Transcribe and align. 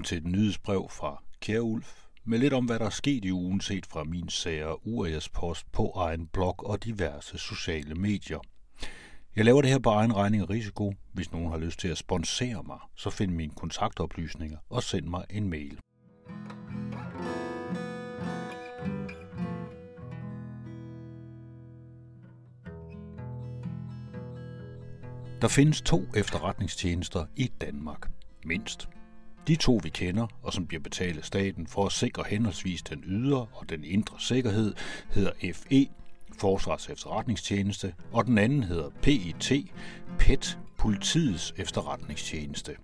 velkommen 0.00 0.22
til 0.22 0.30
et 0.32 0.38
nyhedsbrev 0.38 0.88
fra 0.90 1.22
Kjær 1.40 1.60
Ulf, 1.60 2.04
med 2.24 2.38
lidt 2.38 2.52
om, 2.52 2.64
hvad 2.64 2.78
der 2.78 2.84
er 2.86 2.90
sket 2.90 3.24
i 3.24 3.32
ugen 3.32 3.60
set 3.60 3.86
fra 3.86 4.04
min 4.04 4.28
sager 4.28 4.86
UAS-post 4.86 5.72
på 5.72 5.92
egen 5.96 6.26
blog 6.26 6.66
og 6.66 6.84
diverse 6.84 7.38
sociale 7.38 7.94
medier. 7.94 8.38
Jeg 9.36 9.44
laver 9.44 9.62
det 9.62 9.70
her 9.70 9.78
på 9.78 9.90
egen 9.90 10.16
regning 10.16 10.42
og 10.42 10.50
risiko. 10.50 10.94
Hvis 11.12 11.32
nogen 11.32 11.50
har 11.50 11.58
lyst 11.58 11.78
til 11.78 11.88
at 11.88 11.98
sponsere 11.98 12.62
mig, 12.66 12.78
så 12.96 13.10
find 13.10 13.32
mine 13.32 13.52
kontaktoplysninger 13.56 14.58
og 14.70 14.82
send 14.82 15.06
mig 15.06 15.24
en 15.30 15.50
mail. 15.50 15.78
Der 25.40 25.48
findes 25.48 25.82
to 25.82 26.02
efterretningstjenester 26.16 27.26
i 27.36 27.50
Danmark, 27.60 28.10
mindst. 28.44 28.88
De 29.50 29.56
to 29.56 29.80
vi 29.82 29.88
kender, 29.88 30.26
og 30.42 30.52
som 30.52 30.66
bliver 30.66 30.82
betalt 30.82 31.18
af 31.18 31.24
staten 31.24 31.66
for 31.66 31.86
at 31.86 31.92
sikre 31.92 32.24
henholdsvis 32.28 32.82
den 32.82 33.04
ydre 33.06 33.46
og 33.52 33.68
den 33.68 33.84
indre 33.84 34.16
sikkerhed, 34.18 34.74
hedder 35.10 35.32
FE, 35.54 35.86
Forsvars 36.38 36.88
Efterretningstjeneste, 36.88 37.94
og 38.12 38.24
den 38.26 38.38
anden 38.38 38.62
hedder 38.62 38.90
PET, 39.02 39.52
PET, 40.18 40.58
Politiets 40.78 41.54
Efterretningstjeneste. 41.56 42.76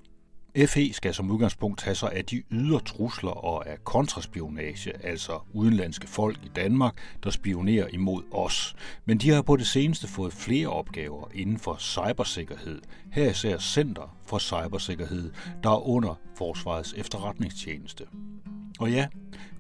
FE 0.67 0.93
skal 0.93 1.15
som 1.15 1.31
udgangspunkt 1.31 1.81
tage 1.81 1.95
sig 1.95 2.13
af 2.13 2.25
de 2.25 2.43
ydre 2.51 2.81
trusler 2.81 3.31
og 3.31 3.69
af 3.69 3.85
kontraspionage, 3.85 5.07
altså 5.07 5.41
udenlandske 5.53 6.07
folk 6.07 6.39
i 6.45 6.51
Danmark, 6.57 6.95
der 7.25 7.31
spionerer 7.31 7.89
imod 7.89 8.23
os. 8.33 8.77
Men 9.05 9.19
de 9.19 9.31
har 9.31 9.43
på 9.43 9.57
det 9.57 9.67
seneste 9.67 10.09
fået 10.09 10.33
flere 10.33 10.69
opgaver 10.69 11.29
inden 11.35 11.59
for 11.59 11.77
cybersikkerhed, 11.81 12.83
her 13.13 13.31
især 13.31 13.59
Center 13.59 14.17
for 14.27 14.39
Cybersikkerhed, 14.39 15.31
der 15.63 15.71
er 15.71 15.89
under 15.89 16.15
Forsvarets 16.39 16.95
efterretningstjeneste. 16.97 18.05
Og 18.79 18.91
ja, 18.91 19.07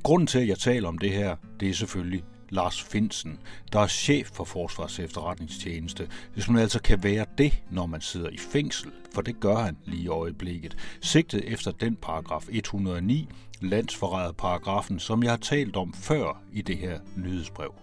grunden 0.02 0.26
til, 0.26 0.38
at 0.38 0.48
jeg 0.48 0.58
taler 0.58 0.88
om 0.88 0.98
det 0.98 1.12
her, 1.12 1.36
det 1.60 1.68
er 1.68 1.74
selvfølgelig 1.74 2.24
Lars 2.50 2.82
Finsen, 2.82 3.38
der 3.72 3.80
er 3.80 3.86
chef 3.86 4.26
for 4.26 4.44
Forsvars 4.44 4.98
efterretningstjeneste, 4.98 6.08
hvis 6.34 6.48
man 6.48 6.62
altså 6.62 6.82
kan 6.82 7.02
være 7.02 7.26
det, 7.38 7.62
når 7.70 7.86
man 7.86 8.00
sidder 8.00 8.28
i 8.28 8.38
fængsel, 8.38 8.90
for 9.14 9.22
det 9.22 9.40
gør 9.40 9.56
han 9.56 9.76
lige 9.84 10.02
i 10.02 10.08
øjeblikket, 10.08 10.76
sigtet 11.00 11.52
efter 11.52 11.70
den 11.70 11.96
paragraf 11.96 12.44
109, 12.48 13.28
landsforræderparagrafen, 13.60 14.98
som 14.98 15.22
jeg 15.22 15.32
har 15.32 15.36
talt 15.36 15.76
om 15.76 15.92
før 15.92 16.42
i 16.52 16.62
det 16.62 16.78
her 16.78 16.98
nyhedsbrev. 17.16 17.74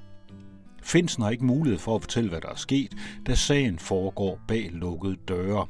Finsen 0.83 1.23
har 1.23 1.29
ikke 1.29 1.45
mulighed 1.45 1.79
for 1.79 1.95
at 1.95 2.01
fortælle, 2.01 2.29
hvad 2.29 2.41
der 2.41 2.49
er 2.49 2.55
sket, 2.55 2.95
da 3.27 3.35
sagen 3.35 3.79
foregår 3.79 4.39
bag 4.47 4.69
lukkede 4.71 5.15
døre. 5.27 5.67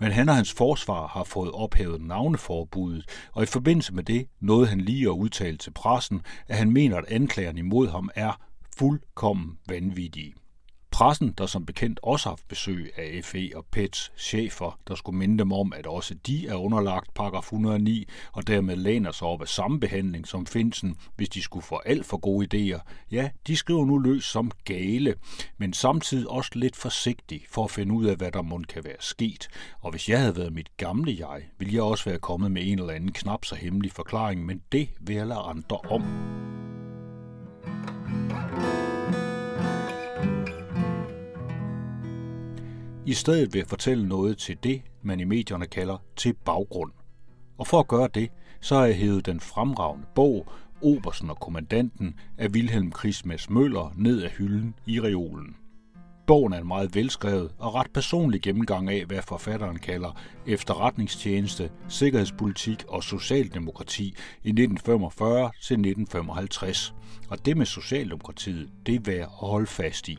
Men 0.00 0.12
han 0.12 0.28
og 0.28 0.34
hans 0.34 0.52
forsvar 0.52 1.06
har 1.06 1.24
fået 1.24 1.52
ophævet 1.52 2.02
navneforbuddet, 2.02 3.04
og 3.32 3.42
i 3.42 3.46
forbindelse 3.46 3.94
med 3.94 4.02
det 4.02 4.26
nåede 4.40 4.66
han 4.66 4.80
lige 4.80 5.06
at 5.06 5.10
udtale 5.10 5.56
til 5.56 5.70
pressen, 5.70 6.22
at 6.48 6.56
han 6.56 6.72
mener, 6.72 6.96
at 6.96 7.04
anklagerne 7.08 7.58
imod 7.58 7.88
ham 7.88 8.10
er 8.14 8.40
fuldkommen 8.78 9.58
vanvittige. 9.68 10.34
Pressen, 10.98 11.34
der 11.38 11.46
som 11.46 11.66
bekendt 11.66 12.00
også 12.02 12.28
har 12.28 12.30
haft 12.30 12.48
besøg 12.48 12.92
af 12.96 13.20
FE 13.24 13.50
og 13.54 13.64
PETs 13.70 14.12
chefer, 14.16 14.78
der 14.88 14.94
skulle 14.94 15.18
minde 15.18 15.38
dem 15.38 15.52
om, 15.52 15.72
at 15.72 15.86
også 15.86 16.14
de 16.14 16.48
er 16.48 16.54
underlagt 16.54 17.14
paragraf 17.14 17.42
109, 17.42 18.08
og 18.32 18.46
dermed 18.46 18.76
læner 18.76 19.12
sig 19.12 19.28
op 19.28 19.42
af 19.42 19.48
samme 19.48 19.80
behandling 19.80 20.26
som 20.26 20.46
Finsen, 20.46 20.96
hvis 21.16 21.28
de 21.28 21.42
skulle 21.42 21.64
få 21.64 21.80
alt 21.86 22.06
for 22.06 22.16
gode 22.16 22.46
idéer. 22.74 22.80
Ja, 23.10 23.30
de 23.46 23.56
skriver 23.56 23.84
nu 23.86 23.98
løs 23.98 24.24
som 24.24 24.50
gale, 24.64 25.14
men 25.58 25.72
samtidig 25.72 26.30
også 26.30 26.50
lidt 26.54 26.76
forsigtigt 26.76 27.44
for 27.50 27.64
at 27.64 27.70
finde 27.70 27.94
ud 27.94 28.06
af, 28.06 28.16
hvad 28.16 28.32
der 28.32 28.42
må 28.42 28.62
kan 28.68 28.84
være 28.84 28.96
sket. 29.00 29.48
Og 29.80 29.90
hvis 29.90 30.08
jeg 30.08 30.20
havde 30.20 30.36
været 30.36 30.52
mit 30.52 30.76
gamle 30.76 31.16
jeg, 31.18 31.42
ville 31.58 31.74
jeg 31.74 31.82
også 31.82 32.04
være 32.04 32.18
kommet 32.18 32.50
med 32.50 32.62
en 32.66 32.78
eller 32.78 32.92
anden 32.92 33.12
knap 33.12 33.44
så 33.44 33.54
hemmelig 33.54 33.92
forklaring, 33.92 34.46
men 34.46 34.62
det 34.72 34.88
vil 35.00 35.16
jeg 35.16 35.26
lade 35.26 35.40
andre 35.40 35.76
om. 35.76 36.02
I 43.08 43.14
stedet 43.14 43.52
vil 43.52 43.58
jeg 43.58 43.68
fortælle 43.68 44.08
noget 44.08 44.38
til 44.38 44.56
det, 44.62 44.82
man 45.02 45.20
i 45.20 45.24
medierne 45.24 45.66
kalder 45.66 45.96
til 46.16 46.34
baggrund. 46.44 46.92
Og 47.58 47.66
for 47.66 47.80
at 47.80 47.88
gøre 47.88 48.08
det, 48.14 48.30
så 48.60 48.74
har 48.74 48.86
jeg 48.86 48.96
hævet 48.96 49.26
den 49.26 49.40
fremragende 49.40 50.06
bog 50.14 50.52
Obersen 50.82 51.30
og 51.30 51.40
kommandanten 51.40 52.14
af 52.38 52.48
Wilhelm 52.48 52.92
Christmas 52.98 53.50
Møller 53.50 53.94
ned 53.96 54.22
af 54.22 54.30
hylden 54.30 54.74
i 54.86 55.00
reolen. 55.00 55.56
Bogen 56.26 56.52
er 56.52 56.58
en 56.58 56.66
meget 56.66 56.94
velskrevet 56.94 57.50
og 57.58 57.74
ret 57.74 57.90
personlig 57.94 58.42
gennemgang 58.42 58.90
af, 58.90 59.04
hvad 59.04 59.22
forfatteren 59.22 59.78
kalder 59.78 60.20
efterretningstjeneste, 60.46 61.70
sikkerhedspolitik 61.88 62.84
og 62.88 63.02
socialdemokrati 63.02 64.04
i 64.42 64.48
1945 64.48 65.50
til 65.62 65.74
1955. 65.74 66.94
Og 67.28 67.46
det 67.46 67.56
med 67.56 67.66
Socialdemokratiet, 67.66 68.68
det 68.86 68.94
er 68.94 69.00
værd 69.00 69.20
at 69.20 69.48
holde 69.48 69.66
fast 69.66 70.08
i. 70.08 70.18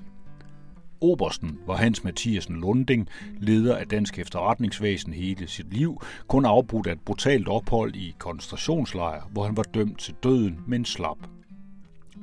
Obersten 1.02 1.60
var 1.68 1.76
Hans 1.76 2.04
Mathiasen 2.04 2.56
Lunding, 2.56 3.08
leder 3.38 3.76
af 3.78 3.88
Dansk 3.88 4.20
Efterretningsvæsen 4.20 5.14
hele 5.14 5.48
sit 5.48 5.74
liv, 5.74 6.02
kun 6.28 6.46
afbrudt 6.46 6.88
af 6.88 6.92
et 6.92 7.02
brutalt 7.02 7.48
ophold 7.48 7.96
i 7.96 8.16
koncentrationslejr, 8.18 9.22
hvor 9.32 9.46
han 9.46 9.58
var 9.58 9.64
dømt 9.64 10.00
til 10.00 10.16
døden, 10.24 10.60
men 10.68 10.86
slap. 10.86 11.18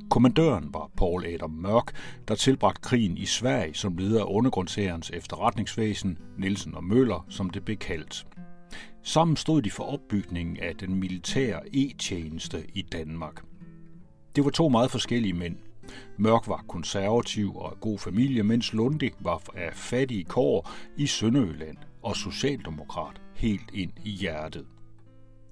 Kommandøren 0.09 0.73
var 0.73 0.89
Paul 0.97 1.25
Adam 1.25 1.49
Mørk, 1.51 1.95
der 2.27 2.35
tilbragte 2.35 2.81
krigen 2.81 3.17
i 3.17 3.25
Sverige 3.25 3.73
som 3.73 3.97
leder 3.97 4.21
af 4.21 4.27
undergrundsherrens 4.27 5.11
efterretningsvæsen, 5.13 6.17
Nielsen 6.37 6.75
og 6.75 6.83
Møller, 6.83 7.25
som 7.29 7.49
det 7.49 7.65
blev 7.65 7.77
kaldt. 7.77 8.27
Sammen 9.03 9.37
stod 9.37 9.61
de 9.61 9.71
for 9.71 9.83
opbygningen 9.83 10.57
af 10.61 10.75
den 10.75 10.95
militære 10.95 11.59
e-tjeneste 11.73 12.65
i 12.73 12.81
Danmark. 12.81 13.43
Det 14.35 14.45
var 14.45 14.51
to 14.51 14.69
meget 14.69 14.91
forskellige 14.91 15.33
mænd, 15.33 15.55
Mørk 16.17 16.47
var 16.47 16.65
konservativ 16.69 17.55
og 17.55 17.77
god 17.81 17.99
familie, 17.99 18.43
mens 18.43 18.73
Lundig 18.73 19.11
var 19.19 19.41
af 19.55 19.73
fattige 19.73 20.23
kår 20.23 20.71
i 20.97 21.07
Sønderjylland 21.07 21.77
og 22.03 22.15
socialdemokrat 22.15 23.21
helt 23.35 23.71
ind 23.73 23.91
i 24.05 24.09
hjertet. 24.09 24.65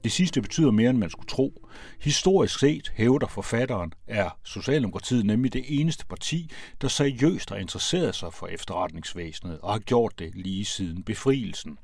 Det 0.03 0.11
sidste 0.11 0.41
betyder 0.41 0.71
mere, 0.71 0.89
end 0.89 0.97
man 0.97 1.09
skulle 1.09 1.27
tro. 1.27 1.67
Historisk 1.99 2.59
set, 2.59 2.91
hævder 2.95 3.27
forfatteren, 3.27 3.93
er 4.07 4.29
Socialdemokratiet 4.43 5.25
nemlig 5.25 5.53
det 5.53 5.63
eneste 5.67 6.05
parti, 6.05 6.51
der 6.81 6.87
seriøst 6.87 7.49
har 7.49 7.57
interesseret 7.57 8.15
sig 8.15 8.33
for 8.33 8.47
efterretningsvæsenet 8.47 9.59
og 9.59 9.71
har 9.71 9.79
gjort 9.79 10.19
det 10.19 10.35
lige 10.35 10.65
siden 10.65 11.03
befrielsen. 11.03 11.77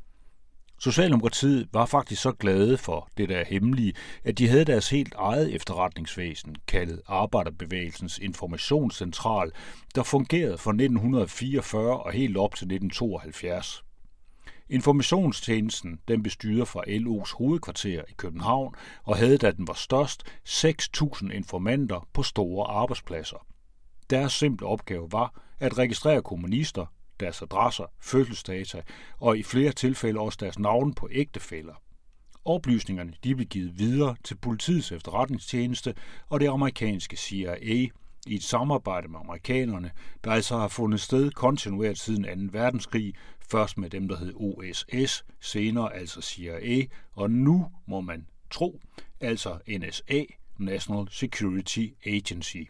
Socialdemokratiet 0.83 1.69
var 1.73 1.85
faktisk 1.85 2.21
så 2.21 2.31
glade 2.31 2.77
for 2.77 3.09
det 3.17 3.29
der 3.29 3.45
hemmelige, 3.45 3.93
at 4.23 4.37
de 4.37 4.47
havde 4.47 4.65
deres 4.65 4.89
helt 4.89 5.13
eget 5.17 5.55
efterretningsvæsen, 5.55 6.55
kaldet 6.67 7.01
Arbejderbevægelsens 7.07 8.17
Informationscentral, 8.17 9.51
der 9.95 10.03
fungerede 10.03 10.57
fra 10.57 10.71
1944 10.71 12.03
og 12.03 12.11
helt 12.11 12.37
op 12.37 12.55
til 12.55 12.65
1972. 12.65 13.83
Informationstjenesten 14.69 15.99
den 16.07 16.23
bestyrede 16.23 16.65
fra 16.65 16.83
LO's 16.87 17.37
hovedkvarter 17.37 18.01
i 18.09 18.13
København 18.17 18.75
og 19.03 19.17
havde, 19.17 19.37
da 19.37 19.51
den 19.51 19.67
var 19.67 19.73
størst, 19.73 20.23
6.000 20.47 21.31
informanter 21.31 22.07
på 22.13 22.23
store 22.23 22.67
arbejdspladser. 22.67 23.45
Deres 24.09 24.33
simple 24.33 24.67
opgave 24.67 25.11
var 25.11 25.41
at 25.59 25.77
registrere 25.77 26.21
kommunister, 26.21 26.85
deres 27.21 27.41
adresser, 27.41 27.85
fødselsdata 27.99 28.81
og 29.19 29.37
i 29.37 29.43
flere 29.43 29.71
tilfælde 29.71 30.19
også 30.19 30.37
deres 30.41 30.59
navne 30.59 30.93
på 30.93 31.09
ægtefæller. 31.11 31.73
Oplysningerne 32.45 33.13
de 33.23 33.35
blev 33.35 33.47
givet 33.47 33.79
videre 33.79 34.15
til 34.23 34.35
politiets 34.35 34.91
efterretningstjeneste 34.91 35.95
og 36.29 36.39
det 36.39 36.47
amerikanske 36.47 37.17
CIA 37.17 37.55
i 38.27 38.35
et 38.35 38.43
samarbejde 38.43 39.07
med 39.07 39.19
amerikanerne, 39.19 39.91
der 40.23 40.31
altså 40.31 40.57
har 40.57 40.67
fundet 40.67 41.01
sted 41.01 41.31
kontinuert 41.31 41.97
siden 41.97 42.51
2. 42.51 42.57
verdenskrig, 42.59 43.13
først 43.51 43.77
med 43.77 43.89
dem, 43.89 44.07
der 44.07 44.17
hed 44.17 44.33
OSS, 44.35 45.25
senere 45.39 45.93
altså 45.93 46.21
CIA, 46.21 46.85
og 47.11 47.31
nu 47.31 47.71
må 47.85 48.01
man 48.01 48.27
tro, 48.51 48.81
altså 49.19 49.59
NSA, 49.67 50.23
National 50.57 51.07
Security 51.11 51.87
Agency. 52.05 52.63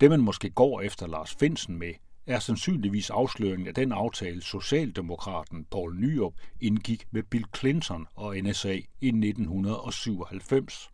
Det 0.00 0.10
man 0.10 0.20
måske 0.20 0.50
går 0.50 0.80
efter 0.80 1.06
Lars 1.06 1.34
Finsen 1.34 1.78
med, 1.78 1.92
er 2.26 2.38
sandsynligvis 2.38 3.10
afsløringen 3.10 3.68
af 3.68 3.74
den 3.74 3.92
aftale, 3.92 4.42
Socialdemokraten 4.42 5.64
Paul 5.70 5.96
Nyrup 6.00 6.34
indgik 6.60 7.04
med 7.10 7.22
Bill 7.22 7.44
Clinton 7.56 8.06
og 8.14 8.36
NSA 8.36 8.72
i 9.00 9.06
1997. 9.06 10.90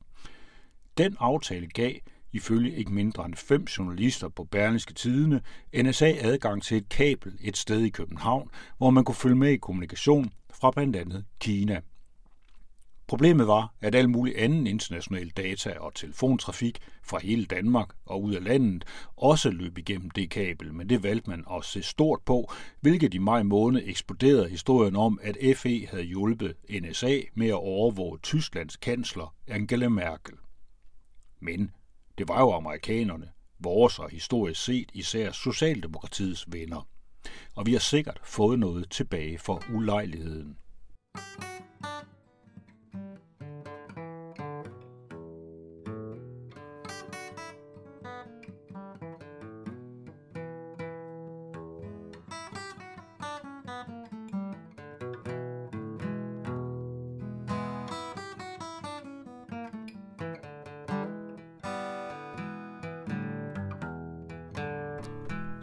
Den 0.99 1.17
aftale 1.20 1.67
gav, 1.67 1.94
ifølge 2.32 2.76
ikke 2.76 2.93
mindre 2.93 3.25
end 3.26 3.34
fem 3.34 3.64
journalister 3.64 4.29
på 4.29 4.44
Berlingske 4.44 4.94
Tidene, 4.94 5.40
NSA 5.82 6.12
adgang 6.20 6.62
til 6.62 6.76
et 6.76 6.88
kabel 6.88 7.32
et 7.40 7.56
sted 7.56 7.81
i 7.81 7.88
København, 7.88 8.50
hvor 8.78 8.90
man 8.90 9.05
kunne 9.05 9.14
følge 9.14 9.37
med 9.37 9.50
i 9.50 9.56
kommunikation 9.56 10.32
fra 10.55 10.70
blandt 10.70 10.96
andet 10.96 11.25
Kina. 11.40 11.81
Problemet 13.06 13.46
var, 13.46 13.75
at 13.81 13.94
al 13.94 14.08
mulig 14.08 14.34
anden 14.37 14.66
international 14.66 15.28
data 15.28 15.78
og 15.78 15.94
telefontrafik 15.94 16.78
fra 17.04 17.19
hele 17.19 17.44
Danmark 17.44 17.88
og 18.06 18.22
ud 18.22 18.34
af 18.34 18.44
landet 18.44 18.84
også 19.16 19.50
løb 19.50 19.78
igennem 19.78 20.10
det 20.10 20.31
kabel, 20.31 20.75
men 20.75 20.88
det 20.88 21.02
valgte 21.02 21.31
man 21.31 21.44
at 21.56 21.64
se 21.64 21.82
stort 21.82 22.20
på, 22.26 22.52
hvilket 22.81 23.14
i 23.14 23.19
maj 23.19 23.43
måned 23.43 23.82
eksploderede 23.84 24.49
historien 24.49 24.96
om, 24.96 25.19
at 25.22 25.56
FE 25.56 25.87
havde 25.90 26.02
hjulpet 26.02 26.54
NSA 26.70 27.20
med 27.34 27.49
at 27.49 27.54
overvåge 27.54 28.19
Tysklands 28.19 28.76
kansler 28.76 29.34
Angela 29.49 29.88
Merkel. 29.88 30.34
Men 31.40 31.70
det 32.19 32.28
var 32.28 32.40
jo 32.40 32.52
amerikanerne, 32.52 33.28
vores 33.58 33.99
og 33.99 34.10
historisk 34.10 34.64
set 34.64 34.90
især 34.94 35.32
Socialdemokratiets 35.32 36.52
venner. 36.52 36.88
Og 37.54 37.66
vi 37.66 37.72
har 37.72 37.81
sikkert 37.81 38.20
fået 38.25 38.58
noget 38.58 38.90
tilbage 38.90 39.38
for 39.38 39.62
ulejligheden. 39.75 40.56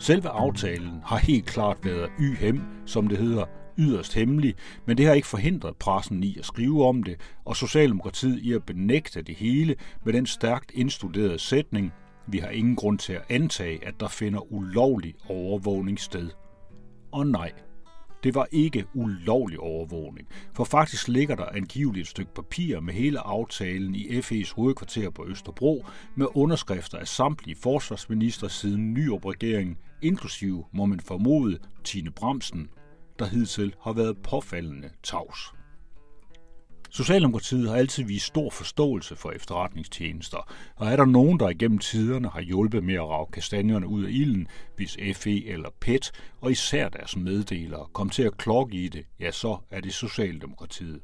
Selve 0.10 0.30
aftalen 0.30 1.02
har 1.06 1.18
helt 1.18 1.46
klart 1.46 1.78
været 1.84 2.10
YHEM, 2.20 2.62
som 2.86 3.08
det 3.08 3.18
hedder, 3.18 3.46
yderst 3.78 4.14
hemmelig, 4.14 4.56
men 4.86 4.98
det 4.98 5.06
har 5.06 5.14
ikke 5.14 5.28
forhindret 5.28 5.76
pressen 5.76 6.24
i 6.24 6.38
at 6.40 6.46
skrive 6.46 6.86
om 6.86 7.04
det, 7.04 7.20
og 7.46 7.56
Socialdemokratiet 7.56 8.40
i 8.40 8.54
at 8.54 8.64
benægte 8.64 9.22
det 9.22 9.36
hele 9.36 9.76
med 10.06 10.14
den 10.14 10.26
stærkt 10.26 10.72
indstuderede 10.74 11.40
sætning, 11.40 11.94
vi 12.28 12.38
har 12.38 12.50
ingen 12.50 12.76
grund 12.76 13.00
til 13.00 13.14
at 13.14 13.26
antage, 13.30 13.88
at 13.88 14.00
der 14.00 14.08
finder 14.08 14.54
ulovlig 14.54 15.16
overvågning 15.28 16.00
sted. 16.00 16.30
Og 17.12 17.28
nej, 17.28 17.52
det 18.24 18.36
var 18.36 18.48
ikke 18.52 18.86
ulovlig 18.94 19.60
overvågning, 19.60 20.28
for 20.54 20.64
faktisk 20.64 21.08
ligger 21.08 21.36
der 21.36 21.46
angiveligt 21.46 22.04
et 22.04 22.10
stykke 22.10 22.34
papir 22.34 22.80
med 22.80 22.94
hele 22.94 23.20
aftalen 23.20 23.96
i 23.96 24.20
FE's 24.20 24.56
hovedkvarter 24.56 25.10
på 25.10 25.26
Østerbro 25.28 25.86
med 26.16 26.28
underskrifter 26.34 26.98
af 26.98 27.08
samtlige 27.08 27.58
forsvarsminister 27.64 28.48
siden 28.48 28.94
nyopregeringen, 28.94 29.78
inklusive, 30.01 30.66
må 30.72 30.86
man 30.86 31.00
formode, 31.00 31.60
Tine 31.84 32.12
Bremsen, 32.12 32.69
der 33.19 33.25
hidtil 33.25 33.75
har 33.81 33.94
været 33.94 34.18
påfaldende 34.18 34.90
tavs. 35.04 35.54
Socialdemokratiet 36.92 37.69
har 37.69 37.75
altid 37.75 38.04
vist 38.04 38.25
stor 38.25 38.50
forståelse 38.50 39.16
for 39.16 39.31
efterretningstjenester, 39.31 40.54
og 40.75 40.88
er 40.88 40.96
der 40.96 41.06
nogen, 41.06 41.40
der 41.40 41.50
igennem 41.50 41.78
tiderne 41.78 42.30
har 42.30 42.42
hjulpet 42.42 42.84
med 42.84 42.94
at 42.94 43.10
rave 43.10 43.28
kastanjerne 43.31 43.88
ud 43.88 44.04
af 44.04 44.10
ilden, 44.12 44.48
hvis 44.75 44.98
FE 45.16 45.46
eller 45.46 45.69
PET, 45.80 46.12
og 46.42 46.51
især 46.51 46.90
deres 46.90 47.16
meddelere, 47.18 47.88
kom 47.94 48.10
til 48.10 48.24
at 48.24 48.38
klokke 48.38 48.78
i 48.78 48.88
det, 48.88 49.06
ja, 49.19 49.31
så 49.31 49.57
er 49.72 49.81
det 49.81 49.94
Socialdemokratiet. 49.94 51.01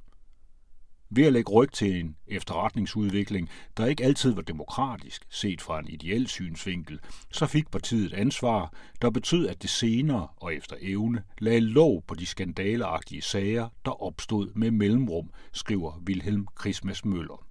Ved 1.10 1.26
at 1.26 1.34
lægge 1.34 1.52
ryg 1.52 1.72
til 1.72 2.00
en 2.00 2.16
efterretningsudvikling, 2.28 3.50
der 3.78 3.86
ikke 3.86 4.04
altid 4.04 4.34
var 4.34 4.42
demokratisk, 4.42 5.26
set 5.30 5.62
fra 5.62 5.80
en 5.80 5.88
ideel 5.88 6.28
synsvinkel, 6.28 7.00
så 7.32 7.46
fik 7.46 7.72
partiet 7.72 8.06
et 8.06 8.14
ansvar, 8.14 8.74
der 9.02 9.10
betød, 9.10 9.48
at 9.48 9.62
det 9.62 9.70
senere 9.70 10.28
og 10.38 10.56
efter 10.56 10.76
evne 10.82 11.24
lagde 11.40 11.60
lov 11.60 12.04
på 12.08 12.16
de 12.16 12.26
skandaleagtige 12.26 13.22
sager, 13.22 13.70
der 13.86 14.04
opstod 14.04 14.52
med 14.56 14.72
mellemrum, 14.72 15.30
skriver 15.52 16.02
Wilhelm 16.08 16.48
Christmas 16.60 17.06
Møller. 17.06 17.46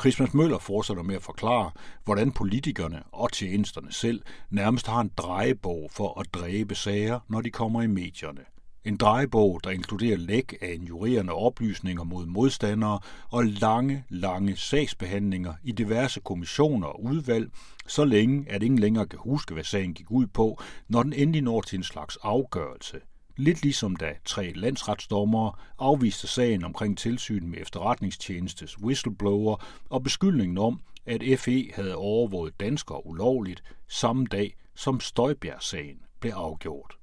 Christmas 0.00 0.34
Møller 0.34 0.58
fortsætter 0.58 1.02
med 1.02 1.14
at 1.14 1.22
forklare, 1.22 1.70
hvordan 2.04 2.32
politikerne 2.32 3.02
og 3.12 3.32
tjenesterne 3.32 3.92
selv 3.92 4.22
nærmest 4.50 4.86
har 4.86 5.00
en 5.00 5.10
drejebog 5.16 5.90
for 5.92 6.20
at 6.20 6.34
dræbe 6.34 6.74
sager, 6.74 7.20
når 7.28 7.40
de 7.40 7.50
kommer 7.50 7.82
i 7.82 7.86
medierne– 7.86 8.40
en 8.84 8.96
drejebog, 8.96 9.60
der 9.64 9.70
inkluderer 9.70 10.16
læk 10.16 10.54
af 10.60 10.72
injurerende 10.74 11.32
oplysninger 11.32 12.04
mod 12.04 12.26
modstandere 12.26 13.00
og 13.30 13.44
lange, 13.44 14.04
lange 14.08 14.56
sagsbehandlinger 14.56 15.54
i 15.64 15.72
diverse 15.72 16.20
kommissioner 16.20 16.86
og 16.86 17.04
udvalg, 17.04 17.50
så 17.86 18.04
længe 18.04 18.50
at 18.50 18.62
ingen 18.62 18.78
længere 18.78 19.06
kan 19.06 19.18
huske, 19.22 19.54
hvad 19.54 19.64
sagen 19.64 19.94
gik 19.94 20.10
ud 20.10 20.26
på, 20.26 20.62
når 20.88 21.02
den 21.02 21.12
endelig 21.12 21.42
når 21.42 21.60
til 21.60 21.76
en 21.76 21.82
slags 21.82 22.18
afgørelse. 22.22 23.00
Lidt 23.36 23.62
ligesom 23.62 23.96
da 23.96 24.14
tre 24.24 24.52
landsretsdommere 24.52 25.52
afviste 25.78 26.26
sagen 26.26 26.64
omkring 26.64 26.98
tilsyn 26.98 27.50
med 27.50 27.58
efterretningstjenestes 27.60 28.80
whistleblower 28.80 29.64
og 29.90 30.02
beskyldningen 30.02 30.58
om, 30.58 30.80
at 31.06 31.22
FE 31.38 31.70
havde 31.74 31.96
overvåget 31.96 32.60
danskere 32.60 33.06
ulovligt 33.06 33.62
samme 33.88 34.26
dag, 34.26 34.56
som 34.74 35.00
Støjbjerg-sagen 35.00 35.98
blev 36.20 36.32
afgjort. 36.32 36.99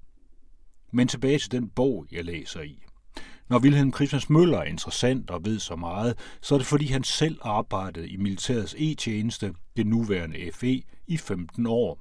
Men 0.91 1.07
tilbage 1.07 1.39
til 1.39 1.51
den 1.51 1.69
bog, 1.69 2.05
jeg 2.11 2.25
læser 2.25 2.61
i. 2.61 2.83
Når 3.49 3.59
Wilhelm 3.59 3.93
Christian 3.93 4.21
Møller 4.29 4.57
er 4.57 4.63
interessant 4.63 5.29
og 5.29 5.45
ved 5.45 5.59
så 5.59 5.75
meget, 5.75 6.17
så 6.41 6.55
er 6.55 6.59
det 6.59 6.67
fordi 6.67 6.85
han 6.85 7.03
selv 7.03 7.39
arbejdede 7.41 8.09
i 8.09 8.17
militærets 8.17 8.75
e-tjeneste, 8.77 9.53
det 9.77 9.87
nuværende 9.87 10.51
FE, 10.53 10.81
i 11.07 11.17
15 11.17 11.65
år. 11.67 11.99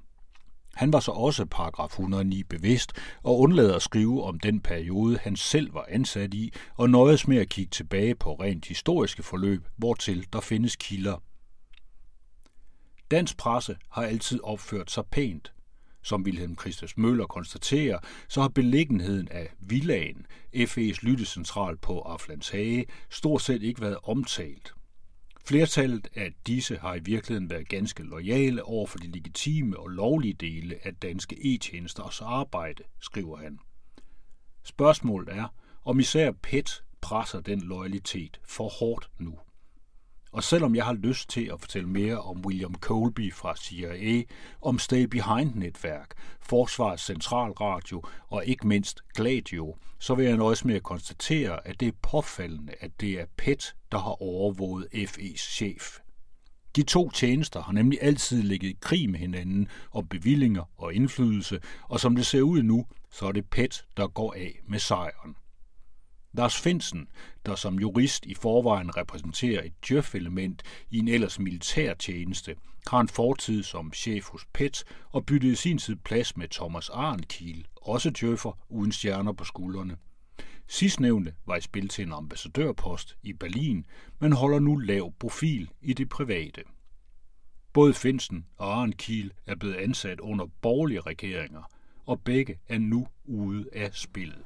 Han 0.75 0.93
var 0.93 1.01
så 1.01 1.11
også 1.11 1.45
paragraf 1.45 1.89
109 1.89 2.43
bevidst 2.43 2.93
og 3.23 3.41
undlader 3.41 3.77
at 3.77 3.83
skrive 3.83 4.25
om 4.25 4.41
den 4.41 4.61
periode, 4.61 5.19
han 5.23 5.37
selv 5.37 5.75
var 5.75 5.87
ansat 5.89 6.35
i, 6.35 6.53
og 6.75 6.91
nøjes 6.91 7.29
med 7.29 7.37
at 7.37 7.49
kigge 7.49 7.71
tilbage 7.71 8.15
på 8.15 8.35
rent 8.35 8.67
historiske 8.67 9.23
forløb, 9.23 9.67
hvortil 9.77 10.27
der 10.33 10.41
findes 10.41 10.77
kilder. 10.77 11.23
Dansk 13.11 13.37
presse 13.37 13.77
har 13.91 14.03
altid 14.03 14.41
opført 14.43 14.91
sig 14.91 15.07
pænt, 15.07 15.53
som 16.07 16.23
Wilhelm 16.23 16.59
Christus 16.59 16.97
Møller 16.97 17.27
konstaterer, 17.27 17.99
så 18.29 18.41
har 18.41 18.49
beliggenheden 18.49 19.29
af 19.29 19.55
Villagen, 19.61 20.27
FE's 20.55 20.99
lyttecentral 21.03 21.77
på 21.77 22.01
Aflandshage, 22.01 22.87
stort 23.11 23.43
set 23.43 23.63
ikke 23.63 23.81
været 23.81 23.99
omtalt. 24.03 24.75
Flertallet 25.45 26.09
af 26.15 26.33
disse 26.47 26.77
har 26.77 26.95
i 26.95 27.01
virkeligheden 27.05 27.51
været 27.51 27.69
ganske 27.69 28.03
lojale 28.03 28.65
over 28.65 28.87
for 28.87 28.99
de 28.99 29.11
legitime 29.11 29.79
og 29.79 29.89
lovlige 29.89 30.35
dele 30.35 30.79
af 30.83 30.95
danske 30.95 31.37
e-tjenesters 31.55 32.21
arbejde, 32.21 32.83
skriver 33.01 33.37
han. 33.37 33.59
Spørgsmålet 34.65 35.37
er, 35.37 35.55
om 35.85 36.01
især 36.01 36.33
PET 36.43 36.83
presser 37.01 37.41
den 37.41 37.61
loyalitet 37.61 38.41
for 38.45 38.69
hårdt 38.69 39.11
nu. 39.19 39.39
Og 40.37 40.45
selvom 40.45 40.75
jeg 40.75 40.85
har 40.85 40.93
lyst 40.93 41.29
til 41.31 41.51
at 41.53 41.61
fortælle 41.61 41.89
mere 41.89 42.21
om 42.21 42.47
William 42.47 42.75
Colby 42.75 43.35
fra 43.35 43.57
CIA, 43.57 44.23
om 44.63 44.79
Stay 44.79 45.03
Behind-netværk, 45.03 46.11
Forsvarets 46.41 47.07
Centralradio 47.07 48.03
og 48.29 48.47
ikke 48.47 48.67
mindst 48.67 49.01
Gladio, 49.15 49.77
så 49.99 50.15
vil 50.15 50.27
jeg 50.27 50.37
nøjes 50.37 50.65
med 50.65 50.75
at 50.75 50.83
konstatere, 50.83 51.67
at 51.67 51.81
det 51.81 51.89
er 51.89 51.93
påfaldende, 52.03 52.73
at 52.81 53.01
det 53.01 53.21
er 53.21 53.27
PET, 53.37 53.75
der 53.93 53.99
har 53.99 54.23
overvåget 54.23 54.87
FE's 54.95 55.37
chef. 55.37 55.99
De 56.77 56.83
to 56.83 57.11
tjenester 57.11 57.63
har 57.63 57.73
nemlig 57.73 57.99
altid 58.03 58.43
ligget 58.43 58.69
i 58.69 58.79
krig 58.81 59.11
med 59.11 59.19
hinanden 59.19 59.69
om 59.93 60.07
bevillinger 60.07 60.71
og 60.77 60.95
indflydelse, 60.95 61.61
og 61.83 62.01
som 62.01 62.17
det 62.17 62.27
ser 62.27 62.43
ud 62.43 62.63
nu, 62.63 62.87
så 63.11 63.27
er 63.27 63.33
det 63.33 63.51
PET, 63.51 63.85
der 63.97 64.07
går 64.07 64.35
af 64.35 64.61
med 64.69 64.79
sejren. 64.79 65.37
Lars 66.37 66.61
Finsen, 66.61 67.09
der 67.47 67.55
som 67.55 67.79
jurist 67.79 68.27
i 68.27 68.35
forvejen 68.35 68.97
repræsenterer 68.97 69.63
et 69.63 69.73
djøf-element 69.89 70.63
i 70.91 70.99
en 70.99 71.09
ellers 71.09 71.39
militær 71.39 71.95
tjeneste, 71.95 72.57
har 72.89 73.01
en 73.01 73.09
fortid 73.09 73.63
som 73.63 73.93
chef 73.93 74.29
hos 74.29 74.47
PET 74.53 74.85
og 75.11 75.27
byttede 75.27 75.53
i 75.53 75.57
sin 75.57 75.79
tid 75.79 75.97
plads 75.97 76.37
med 76.37 76.49
Thomas 76.49 76.89
Arnkiel, 76.89 77.67
også 77.77 78.11
djøffer 78.11 78.59
uden 78.69 78.93
stjerner 78.93 79.33
på 79.33 79.45
skuldrene. 79.45 79.97
Sidstnævnte 80.69 81.35
var 81.47 81.57
i 81.57 81.61
spil 81.61 81.89
til 81.89 82.07
en 82.07 82.13
ambassadørpost 82.13 83.17
i 83.23 83.33
Berlin, 83.33 83.87
men 84.19 84.33
holder 84.33 84.59
nu 84.59 84.77
lav 84.77 85.13
profil 85.19 85.71
i 85.83 85.93
det 85.93 86.09
private. 86.09 86.63
Både 87.73 87.95
Finsen 87.95 88.47
og 88.57 88.81
Arnkiel 88.81 89.33
er 89.47 89.55
blevet 89.55 89.75
ansat 89.75 90.21
under 90.21 90.47
borgerlige 90.63 91.01
regeringer, 91.01 91.63
og 92.07 92.21
begge 92.21 92.59
er 92.69 92.79
nu 92.79 93.07
ude 93.25 93.69
af 93.73 93.91
spillet. 93.95 94.45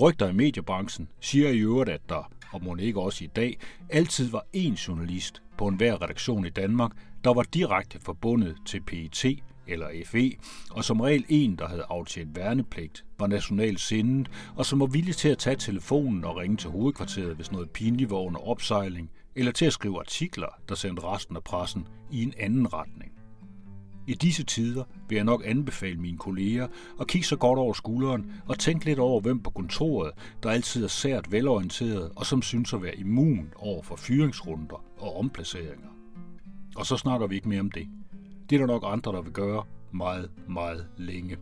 Rygter 0.00 0.28
i 0.28 0.32
mediebranchen 0.32 1.08
siger 1.20 1.48
i 1.48 1.58
øvrigt, 1.58 1.90
at 1.90 2.00
der, 2.08 2.30
og 2.52 2.64
må 2.64 2.76
ikke 2.76 3.00
også 3.00 3.24
i 3.24 3.26
dag, 3.26 3.58
altid 3.88 4.30
var 4.30 4.44
én 4.56 4.88
journalist 4.88 5.42
på 5.58 5.68
enhver 5.68 6.02
redaktion 6.02 6.46
i 6.46 6.50
Danmark, 6.50 6.92
der 7.24 7.34
var 7.34 7.42
direkte 7.42 7.98
forbundet 8.00 8.56
til 8.66 8.80
PET 8.80 9.24
eller 9.66 9.88
FE, 10.06 10.32
og 10.70 10.84
som 10.84 11.00
regel 11.00 11.24
en, 11.28 11.56
der 11.56 11.68
havde 11.68 11.84
aftjent 11.90 12.36
værnepligt, 12.36 13.04
var 13.18 13.26
nationalt 13.26 13.80
sindet, 13.80 14.30
og 14.56 14.66
som 14.66 14.80
var 14.80 14.86
villig 14.86 15.16
til 15.16 15.28
at 15.28 15.38
tage 15.38 15.56
telefonen 15.56 16.24
og 16.24 16.36
ringe 16.36 16.56
til 16.56 16.70
hovedkvarteret, 16.70 17.36
hvis 17.36 17.52
noget 17.52 17.70
pinligt 17.70 18.10
var 18.10 18.18
under 18.18 18.48
opsejling, 18.48 19.10
eller 19.34 19.52
til 19.52 19.64
at 19.64 19.72
skrive 19.72 19.98
artikler, 19.98 20.48
der 20.68 20.74
sendte 20.74 21.02
resten 21.02 21.36
af 21.36 21.44
pressen 21.44 21.86
i 22.10 22.22
en 22.22 22.34
anden 22.38 22.72
retning. 22.72 23.17
I 24.08 24.14
disse 24.14 24.44
tider 24.44 24.84
vil 25.08 25.16
jeg 25.16 25.24
nok 25.24 25.42
anbefale 25.44 25.96
mine 25.96 26.18
kolleger 26.18 26.66
at 27.00 27.06
kigge 27.06 27.26
så 27.26 27.36
godt 27.36 27.58
over 27.58 27.72
skulderen 27.72 28.32
og 28.46 28.58
tænke 28.58 28.84
lidt 28.84 28.98
over, 28.98 29.20
hvem 29.20 29.40
på 29.40 29.50
kontoret, 29.50 30.12
der 30.42 30.50
altid 30.50 30.84
er 30.84 30.88
sært 30.88 31.32
velorienteret 31.32 32.10
og 32.16 32.26
som 32.26 32.42
synes 32.42 32.72
at 32.72 32.82
være 32.82 32.96
immun 32.96 33.52
over 33.56 33.82
for 33.82 33.96
fyringsrunder 33.96 34.84
og 34.98 35.18
omplaceringer. 35.18 35.88
Og 36.76 36.86
så 36.86 36.96
snakker 36.96 37.26
vi 37.26 37.34
ikke 37.34 37.48
mere 37.48 37.60
om 37.60 37.70
det. 37.70 37.88
Det 38.50 38.56
er 38.56 38.60
der 38.60 38.66
nok 38.66 38.82
andre, 38.86 39.12
der 39.12 39.22
vil 39.22 39.32
gøre 39.32 39.64
meget, 39.92 40.30
meget 40.48 40.86
længe. 40.96 41.36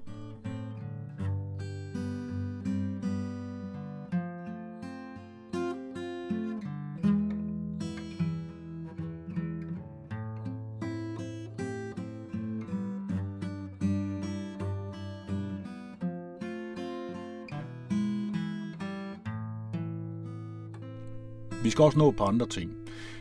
Vi 21.67 21.71
skal 21.71 21.83
også 21.83 21.99
nå 21.99 22.11
på 22.11 22.25
andre 22.25 22.47
ting. 22.47 22.71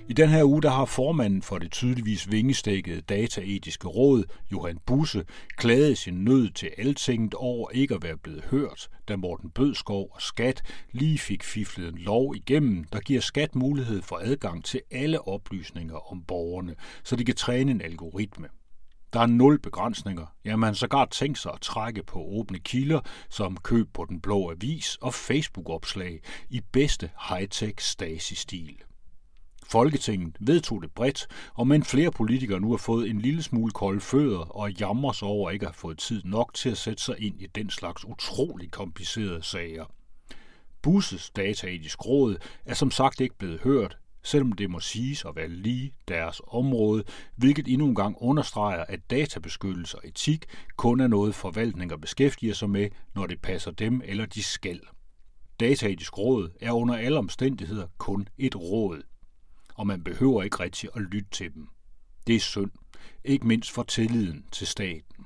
I 0.10 0.14
den 0.14 0.30
her 0.30 0.44
uge 0.44 0.62
der 0.62 0.70
har 0.70 0.86
formanden 0.86 1.42
for 1.42 1.58
det 1.58 1.72
tydeligvis 1.72 2.32
vingestækkede 2.32 3.02
dataetiske 3.02 3.88
råd, 3.88 4.24
Johan 4.52 4.78
Busse, 4.86 5.26
klaget 5.58 5.98
sin 5.98 6.14
nød 6.14 6.50
til 6.50 6.70
altinget 6.78 7.34
over 7.34 7.70
ikke 7.70 7.96
at 7.96 8.04
være 8.04 8.18
blevet 8.18 8.44
hørt, 8.44 8.90
da 9.08 9.16
Morten 9.16 9.50
Bødskov 9.50 10.10
og 10.12 10.22
Skat 10.22 10.62
lige 10.92 11.20
fik 11.20 11.44
fiflet 11.44 11.94
en 11.94 11.98
lov 11.98 12.36
igennem, 12.36 12.84
der 12.84 13.00
giver 13.00 13.22
Skat 13.22 13.56
mulighed 13.56 14.02
for 14.02 14.22
adgang 14.24 14.66
til 14.66 14.82
alle 14.92 15.28
oplysninger 15.28 16.12
om 16.12 16.24
borgerne, 16.28 16.76
så 17.04 17.16
de 17.16 17.26
kan 17.26 17.36
træne 17.36 17.72
en 17.72 17.82
algoritme. 17.82 18.48
Der 19.14 19.20
er 19.20 19.26
nul 19.26 19.60
begrænsninger. 19.60 20.26
Ja, 20.46 20.56
man 20.56 20.76
sågar 20.76 21.06
tænkt 21.06 21.40
sig 21.40 21.52
at 21.54 21.62
trække 21.62 22.04
på 22.04 22.20
åbne 22.20 22.60
kilder, 22.60 23.00
som 23.30 23.58
køb 23.58 23.88
på 23.94 24.06
den 24.10 24.22
blå 24.22 24.52
avis 24.52 24.98
og 25.02 25.14
Facebook-opslag 25.14 26.22
i 26.50 26.62
bedste 26.72 27.10
high-tech 27.30 27.74
Stasi-stil. 27.80 28.78
Folketinget 29.68 30.38
vedtog 30.40 30.82
det 30.82 30.92
bredt, 30.92 31.28
og 31.54 31.68
men 31.68 31.84
flere 31.84 32.12
politikere 32.12 32.60
nu 32.60 32.70
har 32.70 32.78
fået 32.78 33.10
en 33.10 33.22
lille 33.22 33.44
smule 33.44 33.72
kolde 33.72 34.02
fødder 34.02 34.40
og 34.40 34.72
jammer 34.72 35.12
sig 35.12 35.28
over 35.28 35.52
ikke 35.52 35.66
at 35.66 35.72
have 35.72 35.80
fået 35.80 35.98
tid 35.98 36.22
nok 36.26 36.54
til 36.54 36.70
at 36.70 36.78
sætte 36.78 37.04
sig 37.04 37.16
ind 37.20 37.42
i 37.42 37.48
den 37.56 37.70
slags 37.70 38.06
utrolig 38.06 38.72
komplicerede 38.72 39.44
sager. 39.44 39.86
Busses 40.82 41.30
dataetisk 41.30 42.06
råd 42.06 42.38
er 42.66 42.74
som 42.74 42.92
sagt 42.92 43.22
ikke 43.22 43.38
blevet 43.38 43.60
hørt, 43.62 43.98
selvom 44.26 44.52
det 44.52 44.70
må 44.70 44.80
siges 44.80 45.26
at 45.26 45.36
være 45.36 45.48
lige 45.48 45.94
deres 46.08 46.42
område, 46.48 47.04
hvilket 47.36 47.68
endnu 47.68 47.88
en 47.88 47.96
gang 47.96 48.18
understreger, 48.20 48.86
at 48.88 49.10
databeskyttelse 49.10 49.98
og 49.98 50.08
etik 50.08 50.46
kun 50.76 51.00
er 51.00 51.08
noget 51.08 51.36
forvaltninger 51.36 51.98
beskæftiger 51.98 52.54
sig 52.54 52.70
med, 52.70 52.90
når 53.16 53.28
det 53.28 53.42
passer 53.42 53.72
dem 53.72 54.02
eller 54.06 54.26
de 54.26 54.44
skal. 54.44 54.82
Dataetisk 55.60 56.18
råd 56.18 56.50
er 56.62 56.72
under 56.72 56.96
alle 56.96 57.18
omstændigheder 57.18 57.88
kun 57.98 58.28
et 58.38 58.56
råd, 58.56 59.02
og 59.76 59.88
man 59.88 60.04
behøver 60.04 60.44
ikke 60.44 60.60
rigtig 60.60 60.90
at 60.96 61.02
lytte 61.02 61.30
til 61.32 61.54
dem. 61.54 61.68
Det 62.28 62.36
er 62.36 62.40
synd, 62.40 62.72
ikke 63.24 63.48
mindst 63.48 63.72
for 63.72 63.84
tilliden 63.84 64.46
til 64.52 64.68
staten. 64.68 65.25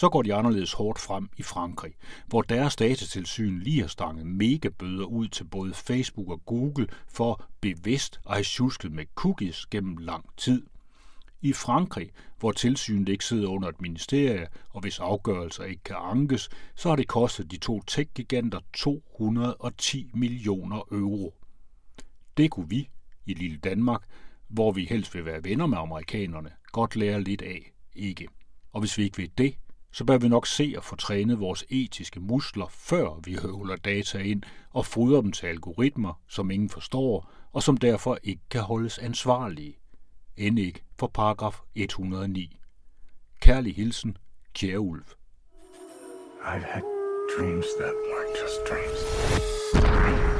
Så 0.00 0.08
går 0.08 0.22
de 0.22 0.34
anderledes 0.34 0.72
hårdt 0.72 0.98
frem 0.98 1.28
i 1.36 1.42
Frankrig, 1.42 1.92
hvor 2.26 2.42
deres 2.42 2.76
datatilsyn 2.76 3.58
lige 3.58 3.80
har 3.80 3.88
stanget 3.88 4.26
megabøder 4.26 5.04
ud 5.04 5.28
til 5.28 5.44
både 5.44 5.74
Facebook 5.74 6.28
og 6.28 6.44
Google 6.46 6.88
for 7.08 7.44
bevidst 7.60 8.20
at 8.26 8.34
have 8.34 8.44
tjusket 8.44 8.92
med 8.92 9.04
cookies 9.14 9.66
gennem 9.66 9.96
lang 9.96 10.24
tid. 10.36 10.66
I 11.40 11.52
Frankrig, 11.52 12.10
hvor 12.38 12.52
tilsynet 12.52 13.08
ikke 13.08 13.24
sidder 13.24 13.48
under 13.48 13.68
et 13.68 13.80
ministerie, 13.80 14.46
og 14.70 14.80
hvis 14.80 14.98
afgørelser 14.98 15.64
ikke 15.64 15.82
kan 15.82 15.96
ankes, 15.98 16.48
så 16.74 16.88
har 16.88 16.96
det 16.96 17.08
kostet 17.08 17.50
de 17.50 17.56
to 17.56 17.82
tech-giganter 17.82 18.60
210 18.72 20.10
millioner 20.14 20.82
euro. 20.92 21.34
Det 22.36 22.50
kunne 22.50 22.68
vi 22.68 22.88
i 23.26 23.34
lille 23.34 23.56
Danmark, 23.56 24.02
hvor 24.48 24.72
vi 24.72 24.84
helst 24.84 25.14
vil 25.14 25.24
være 25.24 25.44
venner 25.44 25.66
med 25.66 25.78
amerikanerne, 25.78 26.50
godt 26.72 26.96
lære 26.96 27.22
lidt 27.22 27.42
af, 27.42 27.72
ikke. 27.96 28.28
Og 28.72 28.80
hvis 28.80 28.98
vi 28.98 29.02
ikke 29.02 29.16
vil 29.16 29.30
det, 29.38 29.54
så 29.92 30.04
bør 30.04 30.18
vi 30.18 30.28
nok 30.28 30.46
se 30.46 30.74
at 30.76 30.84
få 30.84 30.96
trænet 30.96 31.40
vores 31.40 31.64
etiske 31.68 32.20
muskler, 32.20 32.66
før 32.70 33.20
vi 33.24 33.38
høvler 33.42 33.76
data 33.76 34.18
ind 34.18 34.42
og 34.70 34.86
fodrer 34.86 35.20
dem 35.20 35.32
til 35.32 35.46
algoritmer, 35.46 36.20
som 36.28 36.50
ingen 36.50 36.70
forstår, 36.70 37.30
og 37.52 37.62
som 37.62 37.76
derfor 37.76 38.18
ikke 38.22 38.42
kan 38.50 38.60
holdes 38.60 38.98
ansvarlige. 38.98 39.76
End 40.36 40.58
ikke 40.58 40.82
for 40.98 41.06
paragraf 41.06 41.60
109. 41.74 42.56
Kærlig 43.40 43.74
hilsen, 43.74 44.16
Kjær 44.54 44.78
Ulf. 44.78 45.14
I've 46.42 46.62
had 46.62 46.82
dreams 47.36 47.66
that 47.78 47.92
weren't 47.92 48.36
just 48.42 48.58
dreams. 48.68 50.39